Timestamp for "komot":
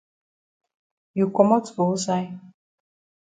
1.35-1.65